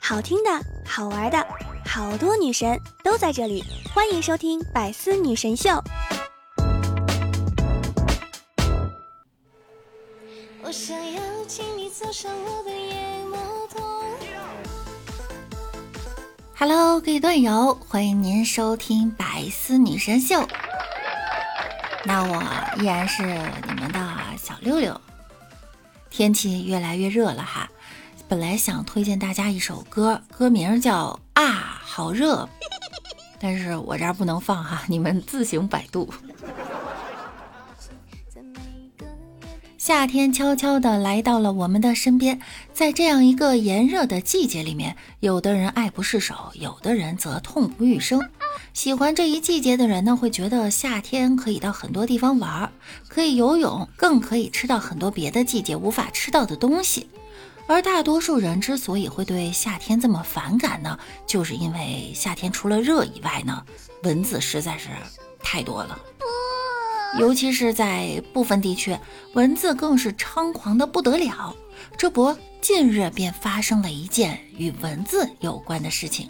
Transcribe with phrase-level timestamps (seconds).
[0.00, 0.50] 好听的，
[0.86, 1.46] 好玩的，
[1.84, 5.70] 好多女神都在这里，欢迎收听《百思女神秀》。
[10.62, 13.36] 我想要请你坐上我的夜摩
[13.68, 14.04] 托。
[16.56, 20.36] Hello，各位段友，欢迎您收听《百思女神秀》。
[22.04, 24.00] 那我依然是你们的
[24.38, 25.00] 小六六。
[26.10, 27.70] 天气越来越热了哈，
[28.26, 32.44] 本来想推荐大家一首歌，歌名叫《啊好热》，
[33.38, 36.12] 但是我这儿不能放哈，你们自行百度。
[39.76, 42.40] 夏天悄悄地来到了我们的身边，
[42.72, 48.20] 在这样一个炎热的季节里面，有的人爱不释手，有的人则痛不欲生。
[48.76, 52.70] 喜欢这一季节的人呢，会觉得夏天可以到很多地方玩，
[53.08, 57.08] 可以游泳，更可以吃到很多别的季节无法吃到的东西。
[57.66, 63.64] 而大多数人之所以会对夏天这么反感呢，就是因为夏天除了热以外呢，
[64.02, 64.90] 蚊子实在是
[65.42, 65.98] 太多了。
[67.18, 68.94] 尤其是在部分地区，
[69.32, 71.56] 蚊子更是猖狂的不得了。
[71.96, 76.28] 这不，近日便发生了一件与蚊子有关的事情。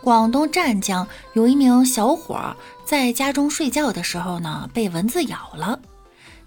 [0.00, 5.78] 广东湛江有一名小伙在家中睡觉的时候呢，被蚊子咬了。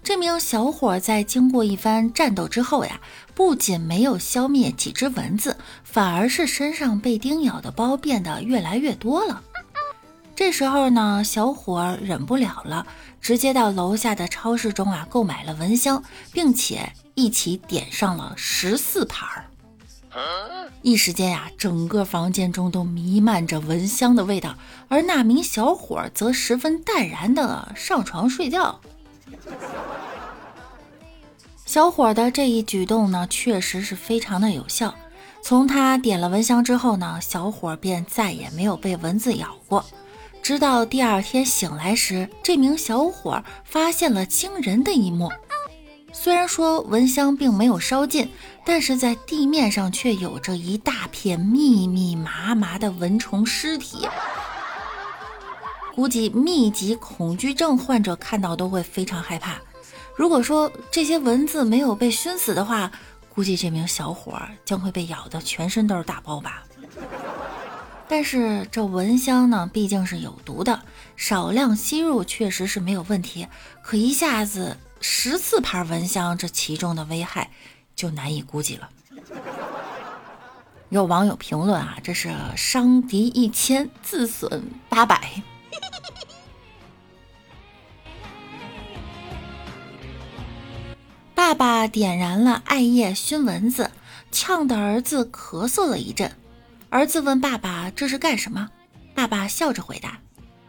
[0.02, 3.00] 这名小伙在经过一番战斗之后呀，
[3.34, 9.40] 不仅没有消灭几只蚊子，反而是身上被叮咬的包变得越来越多了。
[10.34, 12.84] 这时候呢，小伙忍不了了，
[13.20, 19.44] 直接到楼下的超市中啊购买了蚊香，并且一起点上了十四盘儿。
[20.82, 24.56] 一时间呀，整个房间中都弥漫着蚊香的味道，
[24.88, 28.80] 而那名小伙则十分淡然的上床睡觉。
[31.64, 34.94] 小伙的这一举动呢，确实是非常的有效。
[35.40, 39.84] 从他点了蚊香之后呢，小伙便再也没有被蚊子咬过。
[40.42, 45.30] 直到第二天醒来时，这名小伙发现了惊人的一幕。
[46.22, 48.30] 虽然说蚊香并没有烧尽，
[48.64, 54.06] 但是在地面上却有着一大片密密麻麻的蚊虫尸体。
[55.96, 59.56] 估计密集恐惧症患者看到都会非常害怕。
[60.16, 62.92] 如果说这些蚊子没有被熏死的话，
[63.34, 66.62] 估计这名小伙将会被咬得全身都是大包吧。
[68.06, 70.82] 但是这蚊香呢，毕竟是有毒的，
[71.16, 73.48] 少量吸入确实是没有问题。
[73.82, 77.50] 可一下子十四盘蚊香，这其中的危害
[77.96, 78.88] 就难以估计了。
[80.90, 85.42] 有网友评论啊，这是伤敌一千，自损八百。
[91.34, 93.90] 爸爸点燃了艾叶熏蚊子，
[94.30, 96.30] 呛得儿子咳嗽了一阵。
[96.90, 98.70] 儿子问爸爸：“这是干什么？”
[99.14, 100.18] 爸爸笑着回答：“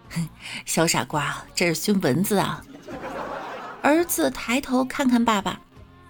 [0.09, 0.27] 哼
[0.65, 2.63] 小傻瓜，这是熏蚊子啊。”
[3.83, 5.59] 儿子抬头看看爸爸：“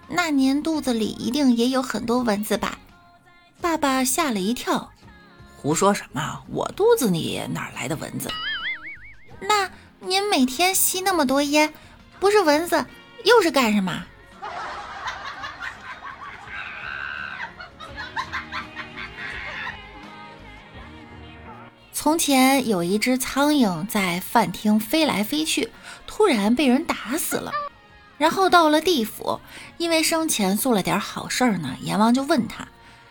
[0.08, 2.78] 那您肚子里一定也有很多蚊子吧？”
[3.60, 4.92] 爸爸吓了一跳
[5.58, 6.44] ：“胡说什么？
[6.50, 8.30] 我肚子里哪来的蚊子？”
[9.42, 9.68] 那
[9.98, 11.74] 您每天吸那么多烟，
[12.20, 12.86] 不是蚊子
[13.24, 14.04] 又是干什么？
[21.92, 25.72] 从前有一只苍蝇在饭厅飞来飞去，
[26.16, 27.50] 突然被人打死了。
[28.18, 29.40] 然后到了地府，
[29.78, 32.68] 因为生前做了点好事儿呢，阎王就问他：“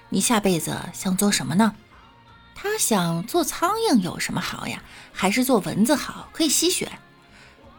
[0.07, 1.75] 你下辈子想做什么呢？”
[2.55, 4.81] 他想做苍蝇有什么好呀？
[5.11, 6.93] 还是做蚊子好，可以吸血。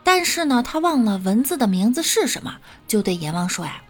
[0.03, 3.81] 但是呢，他忘了蚊子的名字是什么，就对阎王说：“呀，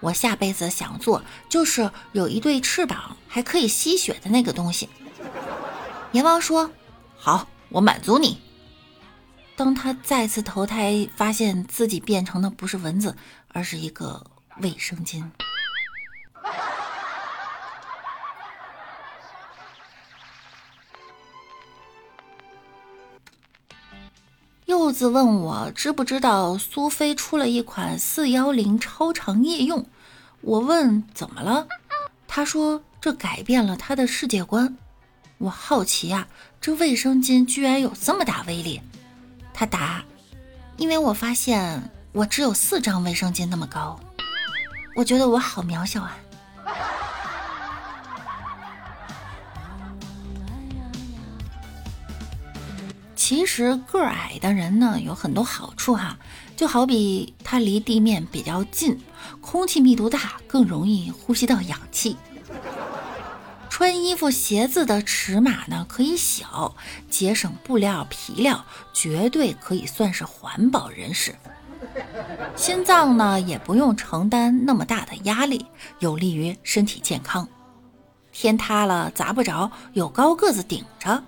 [0.00, 4.90] 我下辈子想做就是有一对翅膀还可以吸血的那个东西。”
[6.12, 6.70] 阎王说
[7.16, 8.38] ：“好，我满足你。”
[9.56, 13.16] 当他再次投胎，发现自己变成的不是蚊子，
[13.48, 14.26] 而是一个
[14.60, 15.24] 卫生巾。
[24.66, 29.86] 柚子问我知不知道苏菲出了一款四幺零超长夜用，
[30.40, 31.68] 我问怎么了，
[32.26, 34.76] 他说这改变了他的世界观。
[35.38, 36.26] 我好奇呀，
[36.60, 38.80] 这卫生巾居然有这么大威力。
[39.54, 40.04] 他答
[40.76, 43.98] ：“因为我发现我只有四张卫生巾那么高，
[44.96, 46.18] 我觉得我好渺小啊。”
[53.14, 56.18] 其实个矮的人呢有很多好处哈，
[56.56, 59.00] 就好比他离地面比较近，
[59.40, 62.18] 空气密度大，更容易呼吸到氧气。
[63.76, 66.76] 穿衣服鞋子的尺码呢可以小，
[67.10, 71.34] 节省布料皮料，绝对可以算是环保人士。
[72.54, 75.66] 心脏呢也不用承担那么大的压力，
[75.98, 77.48] 有利于身体健康。
[78.30, 81.24] 天塌了砸不着，有高个子顶着，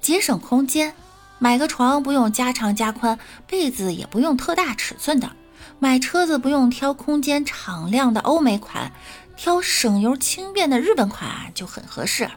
[0.00, 0.92] 节省空间。
[1.38, 3.16] 买个床不用加长加宽，
[3.46, 5.30] 被子也不用特大尺寸的，
[5.78, 8.90] 买车子不用挑空间敞亮的欧美款。
[9.36, 12.30] 挑省油轻便的日本款就很合适。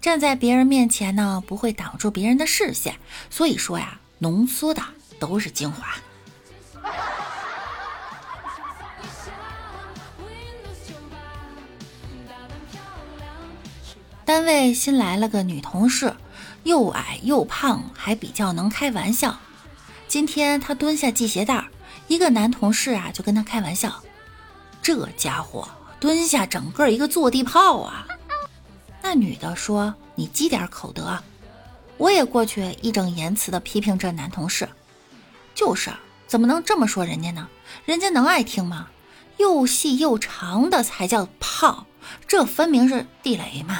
[0.00, 2.96] 站在别人面前呢，不会挡住别人的视线，
[3.28, 4.82] 所以说呀，浓缩的
[5.18, 5.94] 都是精华。
[14.24, 16.14] 单位新来了个女同事，
[16.62, 19.38] 又矮又胖，还比较能开玩笑。
[20.08, 21.66] 今天她蹲下系鞋带儿，
[22.06, 24.02] 一个男同事啊就跟她开玩笑。
[24.90, 25.68] 这家伙
[26.00, 28.08] 蹲下，整个一个坐地炮啊！
[29.00, 31.16] 那女的说：“你积点口德。”
[31.96, 34.68] 我也过去义正言辞地批评这男同事
[35.54, 35.92] ：“就是，
[36.26, 37.48] 怎么能这么说人家呢？
[37.84, 38.88] 人家能爱听吗？
[39.36, 41.86] 又细又长的才叫炮，
[42.26, 43.78] 这分明是地雷嘛！”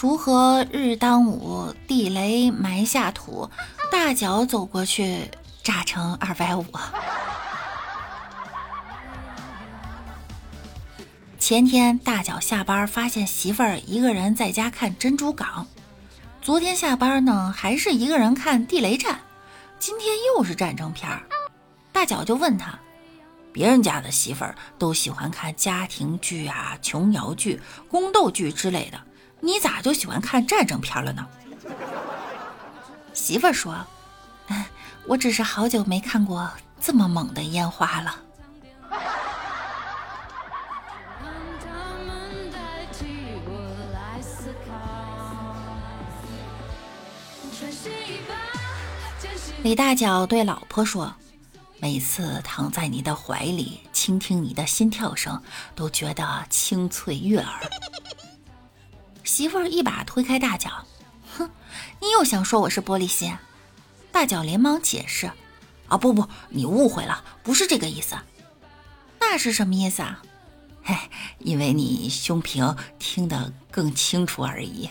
[0.00, 3.50] 锄禾日当午，地雷埋下土。
[3.92, 5.30] 大脚走过去，
[5.62, 6.64] 炸成二百五。
[11.38, 15.66] 前天大脚下班，发现媳妇儿一个人在家看《珍珠港》。
[16.40, 19.16] 昨天下班呢，还是一个人看《地雷战》。
[19.78, 21.20] 今天又是战争片儿。
[21.92, 22.78] 大脚就问他
[23.52, 27.60] ：“别人家的媳妇儿都喜欢看家庭剧啊、琼瑶剧、
[27.90, 28.98] 宫斗剧之类的。”
[29.40, 31.26] 你咋就喜欢看战争片了呢？
[33.12, 33.74] 媳妇儿说
[35.06, 36.50] ：“我只是好久没看过
[36.80, 38.16] 这么猛的烟花了。”
[49.62, 51.14] 李大脚对老婆说
[51.80, 55.42] ：“每次躺在你的怀里，倾听你的心跳声，
[55.74, 57.60] 都觉得清脆悦耳。”
[59.30, 60.84] 媳妇儿一把推开大脚，
[61.38, 61.48] 哼，
[62.00, 63.32] 你又想说我是玻璃心？
[64.10, 65.30] 大脚连忙解释
[65.86, 68.16] ：“啊，不不，你误会了，不是这个意思。
[69.20, 70.20] 那是什么意思啊？
[70.82, 70.96] 嘿，
[71.38, 74.90] 因为你胸平，听得更清楚而已。”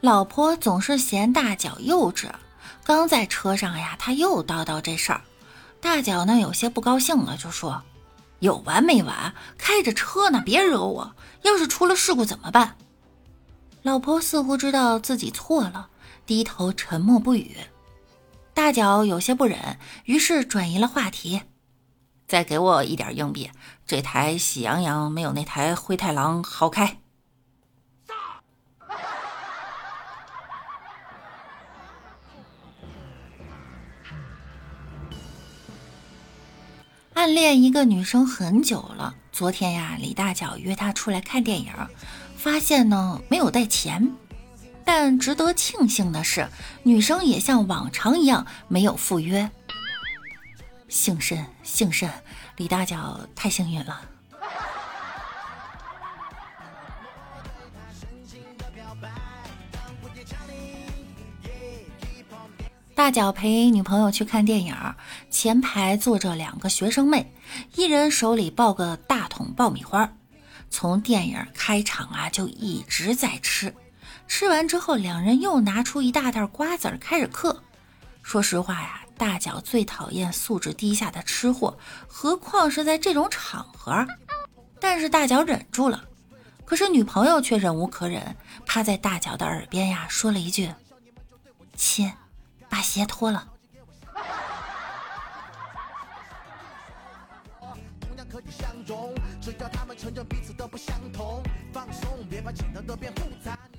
[0.00, 2.30] 老婆总是嫌大脚幼稚，
[2.84, 5.20] 刚在车上呀，他又叨叨这事儿。
[5.78, 7.82] 大脚呢有些不高兴了，就说
[8.40, 9.34] ：“有完没完？
[9.58, 11.14] 开着车呢，别惹我！
[11.42, 12.76] 要是出了事故怎么办？”
[13.82, 15.88] 老婆似乎知道自己错了，
[16.24, 17.58] 低头沉默不语。
[18.54, 21.42] 大脚有些不忍，于是转移了话题
[22.26, 23.50] ：“再给我一点硬币，
[23.86, 26.99] 这台喜羊羊没有那台灰太狼好开。”
[37.20, 41.70] 暗恋一个女生很久了，昨天呀，李大脚约她出来看电影，
[42.34, 44.10] 发现呢没有带钱，
[44.86, 46.48] 但值得庆幸的是，
[46.82, 49.50] 女生也像往常一样没有赴约。
[50.88, 52.10] 幸甚幸甚，
[52.56, 54.00] 李大脚太幸运了。
[63.00, 64.76] 大脚陪女朋友去看电影，
[65.30, 67.32] 前排坐着两个学生妹，
[67.74, 70.12] 一人手里抱个大桶爆米花。
[70.68, 73.74] 从电影开场啊，就一直在吃。
[74.28, 77.62] 吃完之后，两人又拿出一大袋瓜子儿开始嗑。
[78.22, 84.06] 说实话呀，大脚最讨厌素质低下的吃货，何况是在这种场合。
[84.78, 86.04] 但是大脚忍住了，
[86.66, 90.70] 可是女朋友却忍无可忍，趴在大脚的耳边呀，说了一句
[91.74, 92.12] ：“亲。”
[92.70, 93.46] 把鞋脱了。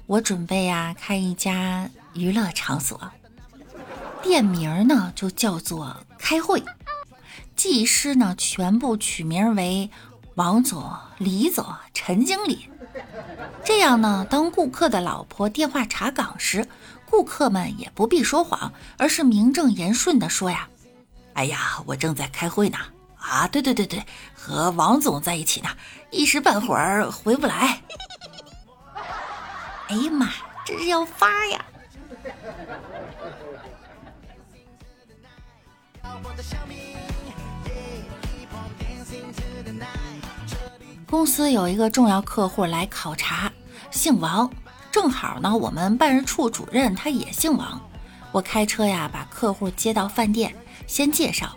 [0.06, 3.00] 我准备呀开一家娱乐场所，
[4.22, 6.62] 店名呢就叫做开会，
[7.56, 9.90] 技师呢全部取名为
[10.36, 12.70] 王总、李总、陈经理。
[13.64, 16.68] 这样呢，当顾客的老婆电话查岗时，
[17.12, 20.70] 顾客们也不必说谎，而是名正言顺地说呀
[21.36, 22.78] ：“哎呀，我正在开会呢。
[23.18, 24.02] 啊，对对对对，
[24.34, 25.70] 和王总在一起呢，
[26.10, 27.82] 一时半会儿回不来。”
[29.90, 30.30] 哎呀妈，
[30.66, 31.66] 这是要发呀！
[41.08, 43.52] 公司有一个重要客户来考察，
[43.92, 44.50] 姓王，
[44.92, 47.82] 正好呢，我们办事处主任他也姓王。
[48.32, 50.56] 我开车呀，把客户接到饭店，
[50.86, 51.56] 先介绍，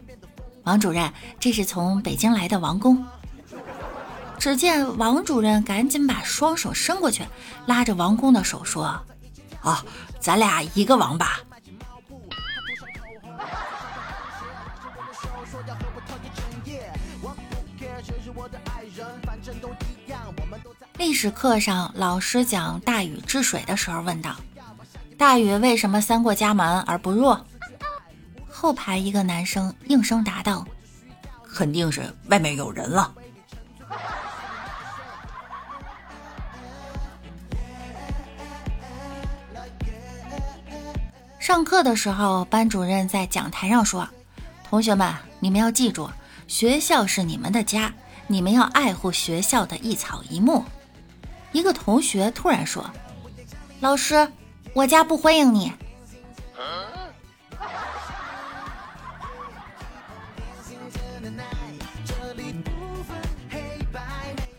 [0.62, 3.04] 王主任，这是从北京来的王工。
[4.38, 7.24] 只见王主任赶紧把双手伸过去，
[7.66, 8.84] 拉着王工的手说
[9.62, 9.84] ：“啊，
[10.20, 11.38] 咱俩一个王八。”
[20.96, 24.36] 历史课上，老师讲大禹治水的时候问道
[25.18, 27.36] ：“大禹为什么三过家门而不入？”
[28.48, 30.64] 后排一个男生应声答道
[31.52, 33.12] ：“肯定是外面有人了。”
[41.40, 44.08] 上课的时候，班主任在讲台上说
[44.70, 46.08] ：“同学们，你们要记住，
[46.46, 47.92] 学校是你们的家，
[48.28, 50.64] 你们要爱护学校的一草一木。”
[51.54, 52.84] 一个同学突然说
[53.80, 54.28] ：“老师，
[54.74, 55.72] 我家不欢迎你。”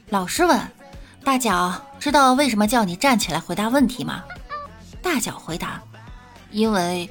[0.09, 0.57] 老师问
[1.21, 4.23] ：“大脚，知道为什么叫你站起来回答问题吗？”
[5.03, 5.81] 大脚回答。
[6.51, 7.09] 因为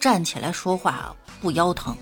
[0.00, 1.96] 站起来说话不腰疼。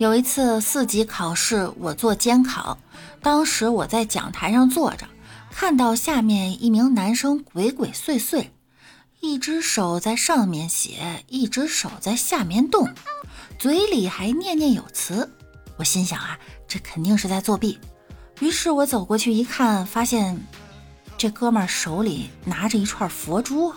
[0.00, 2.78] 有一次四级考试，我做监考，
[3.20, 5.06] 当时我在讲台上坐着，
[5.50, 8.46] 看到下面一名男生鬼鬼祟祟，
[9.20, 12.88] 一只手在上面写，一只手在下面动，
[13.58, 15.30] 嘴里还念念有词。
[15.76, 16.38] 我心想啊。
[16.66, 17.78] 这肯定是在作弊，
[18.38, 20.40] 于是我走过去一看，发现
[21.18, 23.74] 这哥们手里拿着一串佛珠。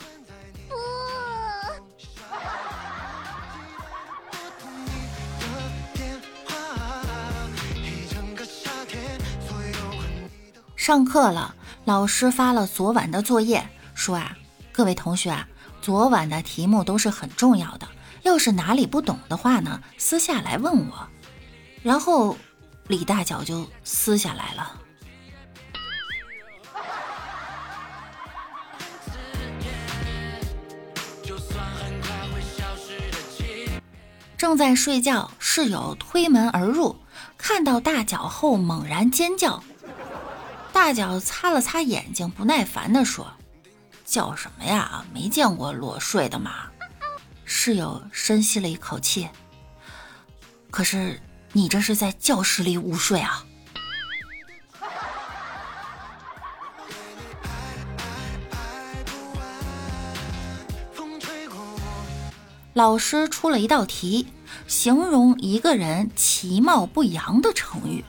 [10.84, 14.36] 上课了，老师发了昨晚的作业，说啊，
[14.74, 15.48] 各位同学啊，
[15.82, 17.88] 昨晚的题目都是很重要的，
[18.24, 21.08] 要是哪里不懂的话呢，私下来问我，
[21.82, 22.36] 然后。
[22.88, 24.78] 李大脚就撕下来了。
[34.36, 36.98] 正在睡觉，室友推门而入，
[37.38, 39.64] 看到大脚后猛然尖叫。
[40.84, 43.26] 大脚擦了擦眼睛，不耐烦地说
[44.04, 45.06] ：“叫什么呀？
[45.14, 46.66] 没见过裸睡的吗？”
[47.46, 49.30] 室友深吸了一口气，
[50.70, 51.22] 可是。
[51.54, 53.46] 你这是在教室里午睡啊！
[62.74, 64.28] 老师出了一道题，
[64.68, 68.04] 形容一个人其貌不扬的成语。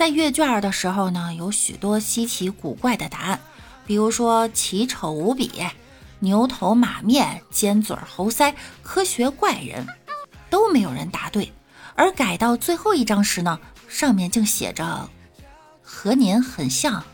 [0.00, 3.38] 在阅卷的时候呢，有许多稀奇古怪的答案，
[3.84, 5.62] 比如说奇丑无比、
[6.20, 9.86] 牛头马面、尖嘴猴腮、科学怪人，
[10.48, 11.52] 都没有人答对。
[11.96, 15.10] 而改到最后一张时呢，上面竟写着
[15.84, 17.04] “和您很像”。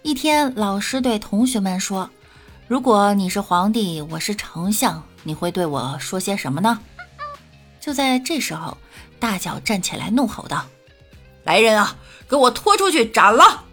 [0.00, 2.08] 一天，老师对同学们说
[2.66, 6.80] ：“如果你是皇帝，我是丞相，你会对我说些什么呢？”
[7.78, 8.78] 就在这时候，
[9.20, 10.64] 大脚站起来怒吼道
[11.44, 11.94] ：“来人啊，
[12.26, 13.64] 给我拖出去斩了！”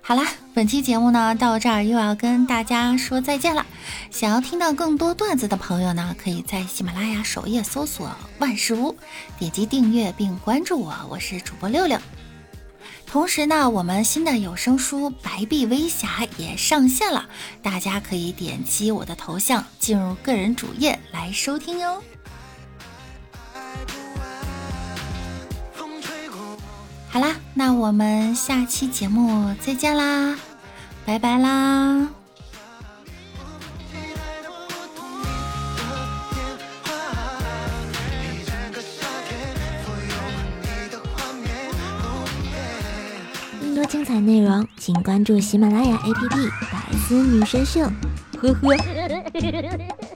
[0.00, 3.66] 好啦，本期节目呢到这儿又要跟大家说再见了。
[4.18, 8.10] 想要听到更多段子的朋友呢，可以在喜马拉雅首页搜索
[8.40, 8.96] 万事屋，
[9.38, 11.96] 点击订阅并关注我，我是主播六六。
[13.06, 17.28] 同时呢，我们新的有声书《白璧微瑕》也上线了，
[17.62, 22.02] 大家可以点击我的头像进入个人主页来收听哟。
[27.08, 30.36] 好啦，那我们下期节目再见啦，
[31.06, 32.08] 拜拜啦。
[44.88, 46.30] 请关注喜马拉雅 APP
[46.72, 47.82] 《百思女神秀》。
[48.38, 50.07] 呵呵。